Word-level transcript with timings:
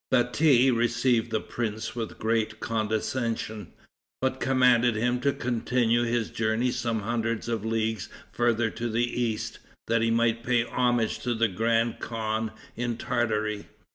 Bati 0.09 0.71
received 0.71 1.29
the 1.29 1.39
prince 1.39 1.95
with 1.95 2.17
great 2.17 2.59
condescension, 2.59 3.71
but 4.19 4.39
commanded 4.39 4.95
him 4.95 5.19
to 5.19 5.31
continue 5.31 6.01
his 6.01 6.31
journey 6.31 6.71
some 6.71 7.01
hundreds 7.01 7.47
of 7.47 7.63
leagues 7.63 8.09
further 8.31 8.71
to 8.71 8.89
the 8.89 9.21
east, 9.21 9.59
that 9.85 10.01
he 10.01 10.09
might 10.09 10.41
pay 10.43 10.63
homage 10.63 11.19
to 11.19 11.35
the 11.35 11.47
grand 11.47 11.99
khan 11.99 12.51
in 12.75 12.97
Tartary. 12.97 13.67